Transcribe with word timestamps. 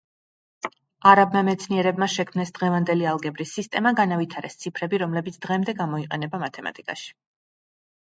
არაბმა 1.11 1.43
მეცნიერებმა 1.49 2.07
შექმნეს 2.15 2.53
დღევანდელი 2.57 3.07
ალგებრის 3.13 3.55
სისტემა, 3.59 3.95
განავითარეს 4.03 4.61
ციფრები, 4.65 5.03
რომლებიც 5.07 5.41
დღემდე 5.47 5.81
გამოიყენება 5.85 6.45
მათემატიკაში. 6.49 7.19